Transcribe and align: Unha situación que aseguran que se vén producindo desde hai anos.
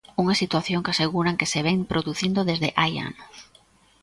Unha 0.21 0.39
situación 0.41 0.83
que 0.83 0.91
aseguran 0.93 1.39
que 1.39 1.49
se 1.53 1.59
vén 1.67 1.79
producindo 1.91 2.41
desde 2.49 2.69
hai 2.79 2.93
anos. 3.09 3.35